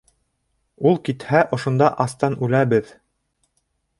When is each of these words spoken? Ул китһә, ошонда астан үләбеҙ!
Ул 0.91 0.97
китһә, 1.09 1.41
ошонда 1.59 1.91
астан 2.05 2.39
үләбеҙ! 2.47 2.93